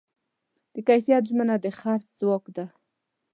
د 0.73 0.75
کیفیت 0.87 1.23
ژمنه 1.29 1.55
د 1.63 1.67
خرڅ 1.79 2.05
ځواک 2.19 2.45
دی. 2.55 2.65